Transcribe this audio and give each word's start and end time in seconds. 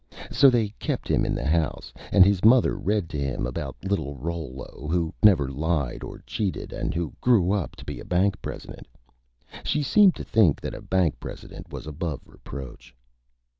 So 0.31 0.49
they 0.49 0.69
kept 0.79 1.07
Him 1.07 1.27
in 1.27 1.35
the 1.35 1.45
House, 1.45 1.93
and: 2.11 2.25
his 2.25 2.43
Mother 2.43 2.75
read 2.75 3.07
to 3.09 3.19
him 3.19 3.45
about 3.45 3.75
Little 3.85 4.15
Rollo, 4.15 4.87
who 4.89 5.13
never 5.21 5.47
lied 5.47 6.01
or 6.03 6.23
cheated, 6.25 6.73
and 6.73 6.91
who 6.95 7.13
grew 7.21 7.51
up 7.51 7.75
to 7.75 7.85
be 7.85 7.99
a 7.99 8.03
Bank 8.03 8.41
President, 8.41 8.87
She 9.63 9.83
seemed 9.83 10.15
to 10.15 10.23
think 10.23 10.59
that 10.61 10.73
a 10.73 10.81
Bank 10.81 11.19
President 11.19 11.71
was 11.71 11.85
above 11.85 12.21
Reproach. 12.25 12.95